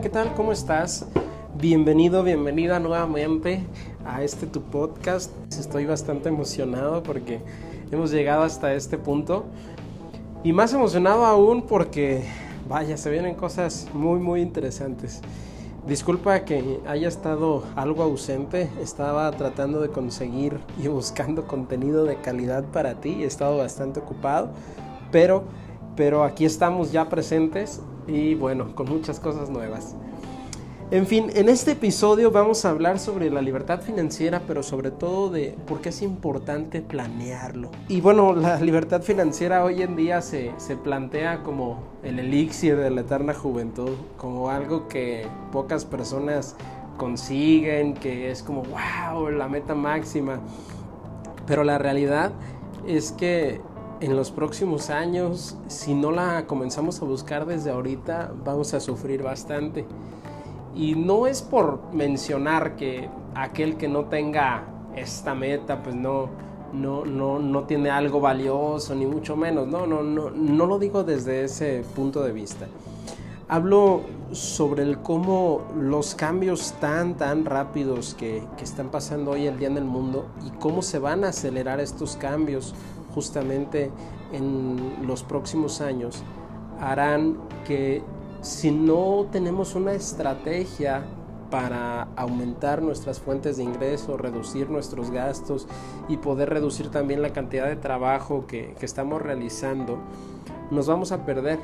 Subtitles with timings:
[0.00, 0.32] ¿Qué tal?
[0.32, 1.04] ¿Cómo estás?
[1.58, 3.66] Bienvenido, bienvenida nuevamente
[4.06, 5.30] a este tu podcast.
[5.50, 7.40] Estoy bastante emocionado porque
[7.90, 9.44] hemos llegado hasta este punto.
[10.42, 12.24] Y más emocionado aún porque,
[12.66, 15.20] vaya, se vienen cosas muy, muy interesantes.
[15.86, 22.64] Disculpa que haya estado algo ausente, estaba tratando de conseguir y buscando contenido de calidad
[22.64, 24.48] para ti, he estado bastante ocupado,
[25.12, 25.44] pero,
[25.94, 29.94] pero aquí estamos ya presentes y bueno, con muchas cosas nuevas.
[30.90, 35.30] En fin, en este episodio vamos a hablar sobre la libertad financiera, pero sobre todo
[35.30, 37.70] de por qué es importante planearlo.
[37.86, 42.90] Y bueno, la libertad financiera hoy en día se, se, plantea como el elixir de
[42.90, 46.56] la eterna juventud, como algo que pocas personas
[46.96, 50.40] consiguen, que es como, wow, la meta máxima.
[51.46, 52.32] Pero la realidad
[52.84, 53.60] es que
[54.00, 59.22] en los próximos años, si no la comenzamos a buscar desde ahorita, vamos a sufrir
[59.22, 59.84] bastante.
[60.74, 64.64] Y no es por mencionar que aquel que no tenga
[64.96, 66.30] esta meta, pues no,
[66.72, 69.66] no, no, no tiene algo valioso, ni mucho menos.
[69.68, 72.66] No, no, no, no lo digo desde ese punto de vista.
[73.48, 79.58] Hablo sobre el cómo los cambios tan, tan rápidos que, que están pasando hoy el
[79.58, 82.74] día en el mundo y cómo se van a acelerar estos cambios
[83.14, 83.90] justamente
[84.32, 86.22] en los próximos años
[86.80, 88.02] harán que
[88.40, 91.04] si no tenemos una estrategia
[91.50, 95.66] para aumentar nuestras fuentes de ingreso, reducir nuestros gastos
[96.08, 99.98] y poder reducir también la cantidad de trabajo que, estamos realizando,
[100.70, 101.58] nos vamos a perder.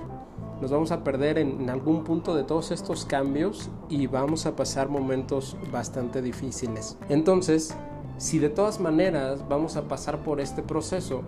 [0.61, 4.56] Nos vamos a perder en, en, algún punto de todos estos cambios y vamos a
[4.56, 6.97] pasar momentos bastante difíciles.
[7.11, 7.77] Entonces,
[8.19, 11.22] si de todas maneras vamos a pasar por este proceso,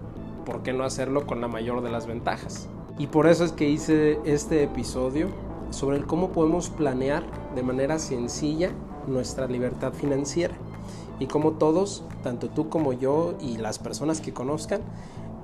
[0.46, 2.68] ¿por qué no hacerlo con la mayor de las ventajas?
[2.98, 5.28] Y por eso es que hice este episodio
[5.70, 8.70] sobre el cómo podemos planear de manera sencilla
[9.06, 10.54] nuestra libertad financiera
[11.18, 14.80] y cómo todos, tanto tú como yo y las personas que conozcan,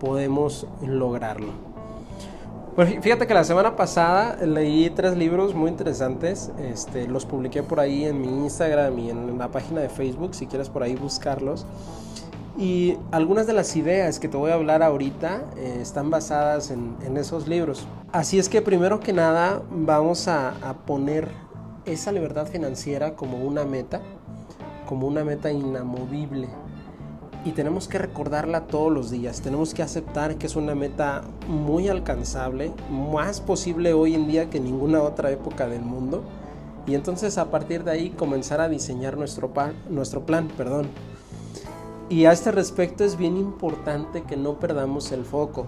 [0.01, 1.74] podemos lograrlo.
[2.77, 7.79] Bueno, fíjate que la semana pasada leí tres libros muy interesantes, este, los publiqué por
[7.79, 11.67] ahí en mi Instagram y en la página de Facebook, si quieres por ahí buscarlos.
[12.59, 16.97] Y algunas de las ideas que te voy a hablar ahorita eh, están basadas en,
[17.07, 17.87] en, esos libros.
[18.11, 21.29] Así es que primero que nada vamos a, a, poner
[21.85, 24.01] esa libertad financiera como una meta,
[24.89, 26.49] como una meta inamovible.
[27.45, 29.43] Y tenemos que recordarla todos los días.
[29.43, 34.59] Tenemos que aceptar que es una meta muy alcanzable, más posible hoy en día que
[34.59, 36.23] en ninguna otra época del mundo.
[36.87, 39.51] Y entonces a partir de ahí comenzar a diseñar nuestro,
[39.91, 40.49] nuestro plan.
[40.57, 40.89] Perdón.
[42.09, 45.67] Y a este respecto es bien importante que no perdamos el foco.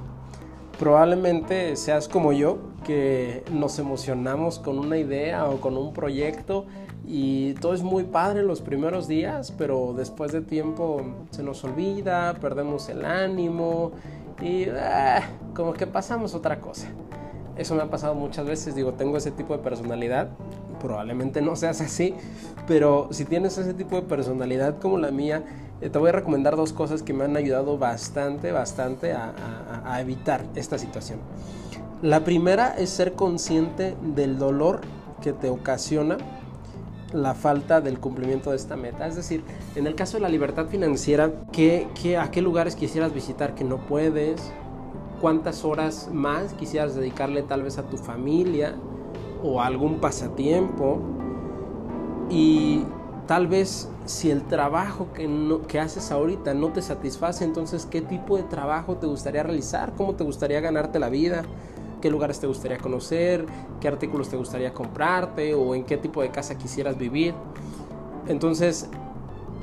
[0.79, 6.67] Probablemente seas como yo, que nos emocionamos con una idea o con un proyecto
[7.07, 12.35] y todo es muy padre los primeros días, pero después de tiempo se nos olvida,
[12.41, 13.93] perdemos el ánimo
[14.43, 15.23] y ah,
[15.55, 16.89] como que pasamos otra cosa.
[17.57, 20.29] Eso me ha pasado muchas veces, digo, tengo ese tipo de personalidad,
[20.81, 22.15] probablemente no seas así,
[22.67, 25.43] pero si tienes ese tipo de personalidad como la mía,
[25.81, 30.79] te voy a recomendar dos cosas que me han ayudado bastante, bastante a, evitar esta
[30.79, 31.19] situación.
[32.03, 34.81] La primera es ser consciente del dolor
[35.23, 36.19] que te ocasiona
[37.13, 39.07] la falta del cumplimiento de esta meta.
[39.07, 39.43] Es decir,
[39.75, 43.65] en el caso de la libertad financiera, ¿qué, qué, ¿a qué lugares quisieras visitar que
[43.65, 44.53] no puedes?
[45.21, 48.75] ¿Cuántas horas más quisieras dedicarle tal vez a tu familia
[49.43, 51.01] o a algún pasatiempo?
[52.29, 52.83] Y
[53.27, 55.29] tal vez si el trabajo que,
[55.69, 60.15] que, haces ahorita no te satisface, entonces qué tipo de trabajo te gustaría realizar, cómo
[60.15, 61.43] te gustaría ganarte la vida,
[62.01, 63.45] qué lugares te gustaría conocer,
[63.81, 67.35] qué artículos te gustaría comprarte o en qué tipo de casa quisieras vivir.
[68.29, 68.89] Entonces,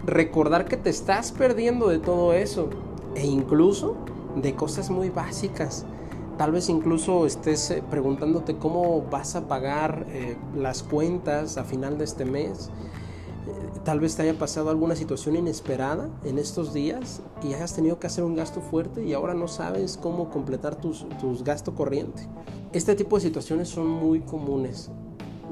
[0.06, 2.70] recordar que te estás perdiendo de todo eso
[3.16, 3.96] e incluso
[4.36, 5.86] de cosas muy básicas.
[6.38, 12.06] Tal vez incluso estés preguntándote cómo vas a pagar eh, las cuentas a final de
[12.06, 12.72] este mes
[13.84, 18.08] tal vez te haya pasado alguna situación inesperada en estos días y hayas tenido que
[18.08, 22.28] hacer un gasto fuerte y ahora no sabes cómo completar tus, tus gastos corriente.
[22.72, 24.90] Este tipo de situaciones son muy comunes,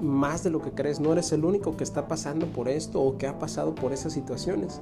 [0.01, 0.99] más de lo que crees.
[0.99, 4.13] No eres el único que está pasando por esto o que ha pasado por esas
[4.13, 4.81] situaciones.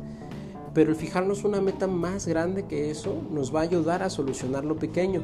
[0.73, 4.63] Pero el fijarnos una meta más grande que eso nos va a ayudar a solucionar
[4.63, 5.21] lo pequeño.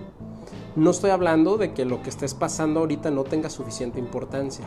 [0.75, 4.65] No estoy hablando de que lo que estés pasando ahorita no tenga suficiente importancia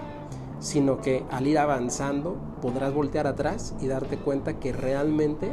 [0.60, 5.50] sino que al ir avanzando podrás voltear atrás y darte cuenta que realmente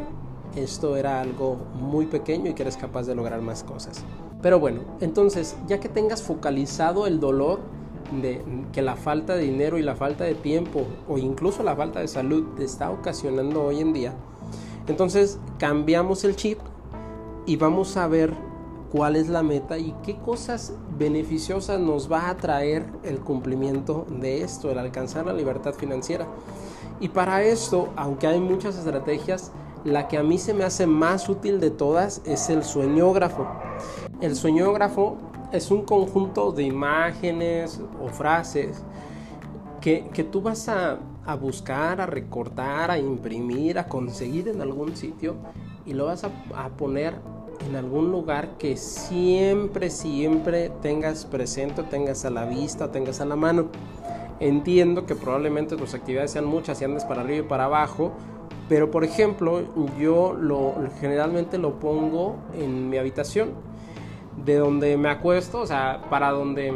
[0.56, 4.04] esto era algo muy pequeño y que eres capaz de lograr más cosas.
[4.42, 7.60] Pero bueno, entonces ya que tengas focalizado el dolor
[8.22, 12.00] de que la falta de dinero y la falta de tiempo o incluso la falta
[12.00, 14.14] de salud te está ocasionando hoy en día,
[14.88, 16.60] entonces cambiamos el chip
[17.46, 18.34] y vamos a ver
[18.92, 24.42] cuál es la meta y qué cosas beneficiosas nos va a traer el cumplimiento de
[24.42, 26.28] esto, el alcanzar la libertad financiera.
[27.00, 29.52] Y para esto, aunque hay muchas estrategias,
[29.84, 33.48] la que a mí se me hace más útil de todas es el sueñógrafo.
[34.22, 35.18] El sueñógrafo
[35.52, 38.82] es un conjunto de imágenes o frases
[39.82, 40.98] que, tú vas a,
[41.40, 45.36] buscar, a recortar, a imprimir, a conseguir en algún sitio
[45.86, 47.14] y lo vas a, a poner
[47.68, 53.36] en algún lugar que siempre, siempre tengas presente, tengas a la vista, tengas a la
[53.36, 53.68] mano.
[54.40, 58.12] Entiendo que probablemente tus actividades sean muchas y andes para arriba y para abajo,
[58.68, 59.62] pero por ejemplo,
[60.00, 63.52] yo lo generalmente lo pongo en mi habitación,
[64.44, 66.74] de donde me acuesto, o sea, para donde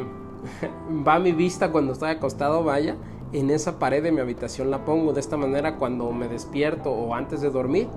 [1.07, 2.95] va mi vista cuando estoy acostado, vaya,
[3.33, 5.13] en esa pared de mi habitación la pongo.
[5.13, 7.87] De esta manera, cuando me despierto o antes de dormir,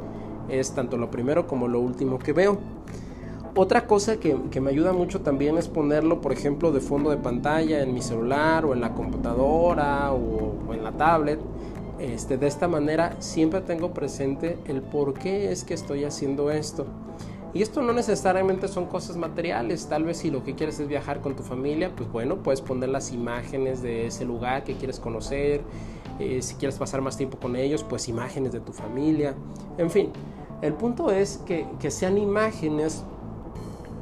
[0.48, 2.58] es tanto lo primero como lo último que veo.
[3.54, 7.82] Otra cosa que, me ayuda mucho también es ponerlo, por ejemplo, de fondo de pantalla
[7.82, 11.38] en mi celular o en la computadora o, en la tablet.
[11.98, 16.86] Este, de esta manera siempre tengo presente el por qué es que estoy haciendo esto.
[17.54, 21.20] Y esto no necesariamente son cosas materiales, tal vez si lo que quieres es viajar
[21.20, 25.60] con tu familia, pues bueno, puedes poner las imágenes de ese lugar que quieres conocer,
[26.18, 29.34] eh, si quieres pasar más tiempo con ellos, pues imágenes de tu familia,
[29.76, 30.08] en fin.
[30.62, 33.02] El punto es que, que sean imágenes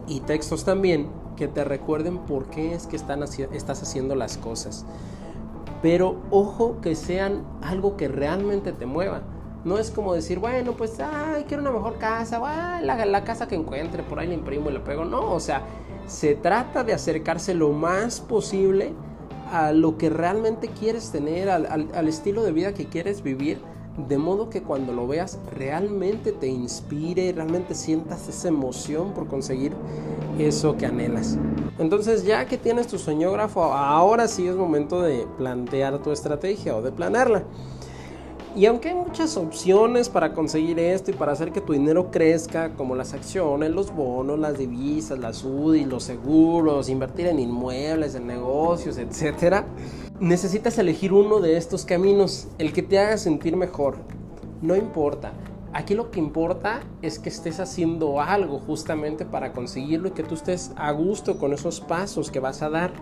[0.07, 4.85] y textos también que te recuerden por qué es que estás haciendo las cosas.
[5.81, 9.23] Pero ojo que sean algo que realmente te mueva.
[9.65, 12.39] No es como decir, bueno, pues, ay, quiero una mejor casa,
[12.83, 15.07] la, la, casa que encuentre, por ahí le imprimo y le pego.
[15.07, 15.63] No, o sea,
[16.07, 18.93] se trata de acercarse lo más posible
[19.51, 23.63] a lo que realmente quieres tener, al estilo de vida que quieres vivir
[23.97, 29.73] de modo que cuando lo veas realmente te inspire, realmente sientas esa emoción por conseguir
[30.39, 31.37] eso que anhelas.
[31.79, 36.83] Entonces ya que tienes tu soñógrafo, ahora sí es momento de plantear tu estrategia o
[36.83, 37.45] de planearla.
[38.57, 42.75] Y aunque hay muchas opciones para conseguir esto y para hacer que tu dinero crezca,
[42.75, 48.27] como las acciones, los bonos, las divisas, las UDI, los seguros, invertir en inmuebles, en
[48.27, 49.65] negocios, etc.,
[50.21, 53.97] necesitas elegir uno de estos caminos, el que te haga sentir mejor.
[54.61, 55.33] No importa.
[55.73, 60.35] Aquí lo que importa es que estés haciendo algo justamente para conseguirlo y que tú
[60.35, 62.93] estés a gusto con esos pasos que vas a dar.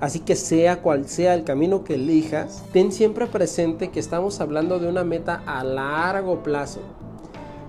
[0.00, 4.80] Así que sea cual sea el camino que elijas, ten siempre presente que estamos hablando
[4.80, 6.80] de una meta a largo plazo.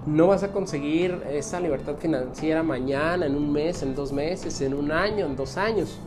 [0.08, 4.74] No vas a conseguir esa libertad financiera mañana, en un mes, en dos meses, en
[4.74, 6.00] un año, en dos años.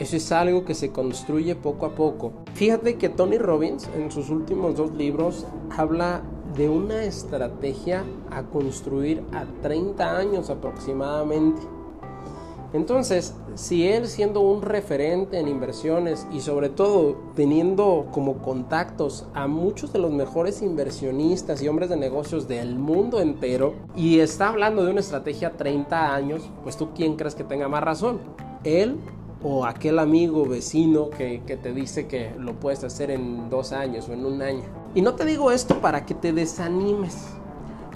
[0.00, 2.32] Eso es algo que se construye poco a poco.
[2.54, 6.22] Fíjate que Tony Robbins en sus últimos dos libros habla
[6.56, 11.60] de una estrategia a construir a 30 años aproximadamente.
[12.72, 19.48] Entonces, si él siendo un referente en inversiones y sobre todo teniendo como contactos a
[19.48, 24.82] muchos de los mejores inversionistas y hombres de negocios del mundo entero y está hablando
[24.82, 28.20] de una estrategia 30 años, pues tú quién crees que tenga más razón?
[28.62, 28.98] ¿Él
[29.42, 34.08] o aquel amigo vecino que, que te dice que lo puedes hacer en dos años
[34.08, 34.64] o en un año?
[34.94, 37.34] Y no te digo esto para que te desanimes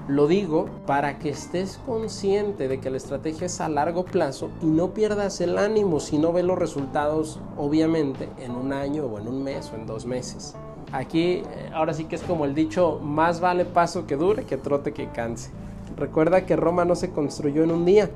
[0.06, 4.66] lo digo para que estés consciente de que la estrategia es a largo plazo y
[4.66, 9.28] no pierdas el ánimo si no ves los resultados, obviamente, en un año o en
[9.28, 10.54] un mes o en dos meses.
[10.92, 14.58] Aquí, eh, ahora sí que es como el dicho, más vale paso que dure que
[14.58, 15.50] trote que canse.
[15.96, 18.10] Recuerda que Roma no se construyó en un día,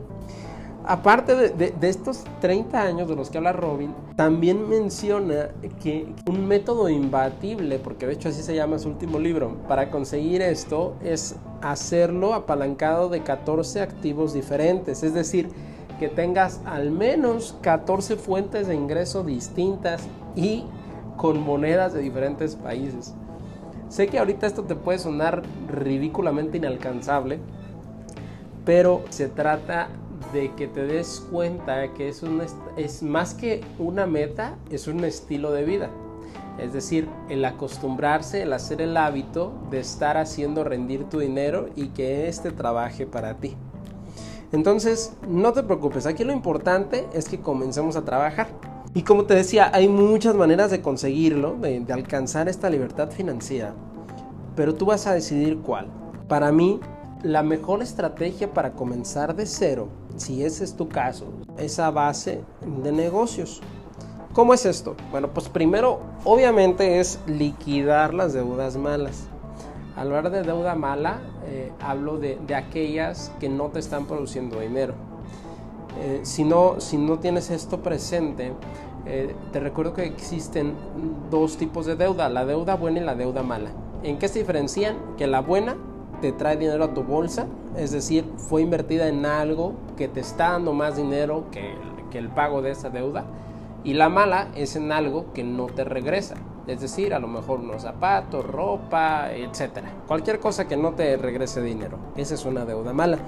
[0.89, 5.51] aparte de, estos 30 años de los que habla Robin, también menciona
[5.83, 10.41] que un método imbatible, porque de hecho así se llama su último libro, para conseguir
[10.41, 15.51] esto es hacerlo apalancado de 14 activos diferentes, es decir,
[16.01, 20.65] que tengas al menos 14 fuentes de ingreso distintas y
[21.19, 23.15] con monedas de diferentes países.
[23.91, 27.41] Sé que ahorita esto te puede sonar ridículamente inalcanzable,
[28.65, 29.89] pero se trata
[30.33, 32.43] de que te des cuenta que es, un,
[32.77, 35.91] es más que una meta, es un estilo de vida.
[36.59, 41.89] Es decir, el acostumbrarse, el hacer el hábito de estar haciendo rendir tu dinero y
[41.89, 43.57] que éste trabaje para ti.
[44.51, 48.49] Entonces, no te preocupes, aquí lo importante es que comencemos a trabajar.
[48.95, 53.75] Y como te decía, hay muchas maneras de conseguirlo, de alcanzar esta libertad financiera,
[54.57, 55.89] pero tú vas a decidir cuál.
[56.27, 56.81] Para mí,
[57.23, 62.43] la mejor estrategia para comenzar de cero, si ese es tu caso, es a base
[62.83, 63.61] de negocios.
[64.33, 64.95] ¿Cómo es esto?
[65.11, 69.27] Bueno, pues primero, obviamente es liquidar las deudas malas.
[69.97, 74.95] Al hablar de deuda mala, eh, hablo de, aquellas que no te están produciendo dinero.
[76.01, 78.53] Eh, si, no, si no tienes esto presente,
[79.07, 80.75] eh, te recuerdo que existen
[81.31, 83.71] dos tipos de deuda, la deuda buena y la deuda mala.
[84.05, 84.97] ¿En qué se diferencian?
[85.17, 85.77] Que la buena
[86.21, 87.47] te trae dinero a tu bolsa,
[87.77, 91.77] es decir, fue invertida en algo que te está dando más dinero que,
[92.19, 93.27] el pago de esa deuda
[93.85, 96.35] y la mala es en algo que no te regresa.
[96.67, 99.93] Es decir, a lo mejor unos zapatos, ropa, etcétera.
[100.09, 101.97] Cualquier cosa que no te regrese dinero.
[102.17, 103.19] Esa es una deuda mala.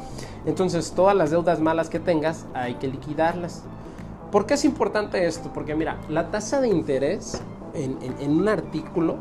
[0.44, 3.62] Entonces, todas las deudas malas que tengas hay que liquidarlas.
[4.32, 5.50] ¿Por qué es importante esto?
[5.52, 7.40] Porque mira, la tasa de interés
[7.75, 9.16] en, un artículo,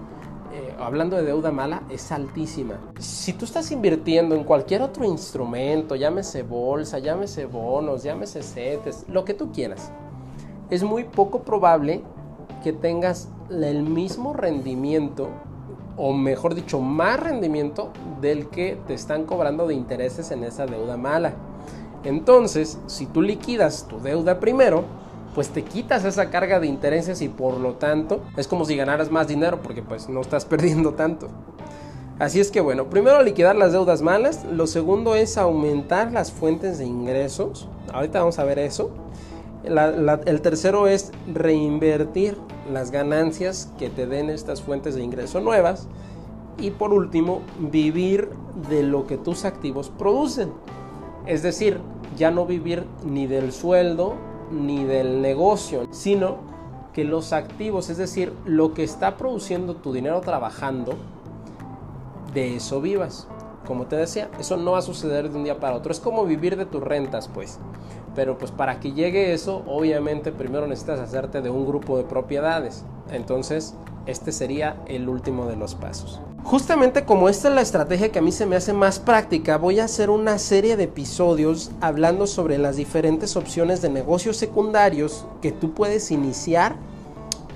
[0.80, 2.80] hablando de deuda mala, es altísima.
[3.00, 9.26] Si tú estás invirtiendo en cualquier otro instrumento, llámese bolsa, llámese bonos, llámese CETES, lo
[9.26, 9.92] que tú quieras,
[10.70, 12.02] es muy poco probable
[12.64, 15.30] que tengas el mismo rendimiento
[16.02, 20.96] o mejor dicho, más rendimiento del que te están cobrando de intereses en esa deuda
[20.96, 21.34] mala.
[22.06, 24.86] Entonces, si tú liquidas tu deuda primero,
[25.36, 29.12] pues te quitas esa carga de intereses y por lo tanto es como si ganaras
[29.12, 31.30] más dinero porque pues no estás perdiendo tanto.
[32.20, 36.78] Así es que bueno, primero liquidar las deudas malas, lo segundo es aumentar las fuentes
[36.78, 37.70] de ingresos.
[37.94, 38.92] Ahorita vamos a ver eso
[39.64, 42.38] el tercero es reinvertir
[42.72, 45.88] las ganancias que te den estas fuentes de ingreso nuevas.
[46.58, 48.30] Y por último, vivir
[48.70, 50.52] de lo que tus activos producen.
[51.26, 51.80] Es decir,
[52.18, 54.16] ya no vivir ni del sueldo
[54.52, 56.38] ni del negocio, sino
[56.94, 60.96] que los activos, es decir, lo que está produciendo tu dinero trabajando,
[62.34, 63.28] de eso vivas.
[63.66, 65.92] Como te decía, eso no va a suceder de un día para otro.
[65.92, 67.60] Es como vivir de tus rentas, pues.
[68.16, 72.84] Pero pues para que llegue eso, obviamente primero necesitas hacerte de un grupo de propiedades.
[73.12, 73.76] Entonces,
[74.06, 76.22] este sería el último de los pasos.
[76.44, 79.80] Justamente como esta es la estrategia que a mí se me hace más práctica, voy
[79.80, 85.52] a hacer una serie de episodios hablando sobre las diferentes opciones de negocios secundarios que
[85.52, 86.76] tú puedes iniciar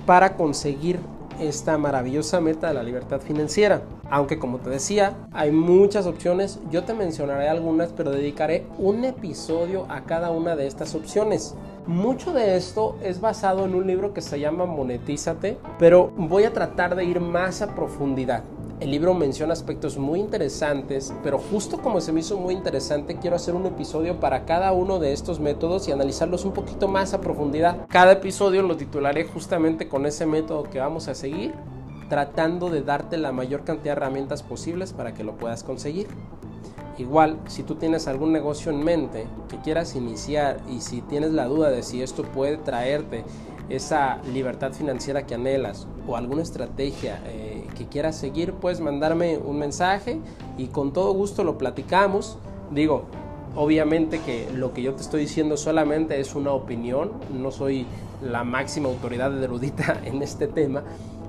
[0.06, 1.00] para conseguir
[1.40, 3.82] esta maravillosa meta de la libertad financiera.
[4.10, 9.86] Aunque como te decía, hay muchas opciones, yo te mencionaré algunas, pero dedicaré un episodio
[9.88, 11.54] a cada una de estas opciones.
[11.86, 16.52] Mucho de esto es basado en un libro que se llama Monetízate, pero voy a
[16.54, 18.42] tratar de ir más a profundidad.
[18.80, 23.36] El libro menciona aspectos muy interesantes, pero justo como se me hizo muy interesante, quiero
[23.36, 27.20] hacer un episodio para cada uno de estos métodos y analizarlos un poquito más a
[27.20, 27.86] profundidad.
[27.88, 31.52] Cada episodio lo titularé justamente con ese método que vamos a seguir,
[32.08, 36.08] tratando de darte la mayor cantidad de herramientas posibles para que lo puedas conseguir.
[36.96, 41.46] Igual, si tú tienes algún negocio en mente que quieras iniciar y si tienes la
[41.46, 43.24] duda de si esto puede traerte
[43.68, 49.58] esa libertad financiera que anhelas o alguna estrategia eh, que quieras seguir, puedes mandarme un
[49.58, 50.20] mensaje
[50.56, 52.38] y con todo gusto lo platicamos.
[52.70, 53.06] Digo,
[53.56, 57.86] obviamente que lo que yo te estoy diciendo solamente es una opinión, no soy
[58.22, 60.84] la máxima autoridad erudita en este tema,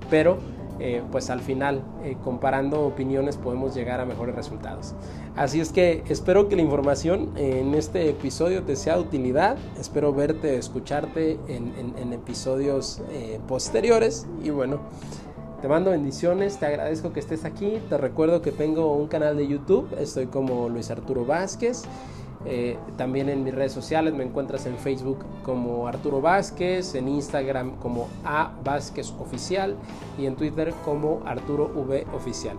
[0.10, 0.38] pero
[0.80, 4.94] eh, pues al final eh, comparando opiniones podemos llegar a mejores resultados.
[5.36, 10.14] Así es que espero que la información en este episodio te sea de utilidad, espero
[10.14, 14.80] verte, escucharte en, episodios eh, posteriores y bueno.
[15.62, 19.48] Te mando bendiciones, te agradezco que estés aquí, te recuerdo que tengo un canal de
[19.48, 21.84] YouTube, estoy como Luis Arturo Vázquez
[22.46, 27.78] eh, también en mis redes sociales me encuentras en Facebook como Arturo Vázquez, en Instagram
[27.78, 29.76] como A Vázquez Oficial
[30.18, 32.58] y en Twitter como Arturo V Oficial.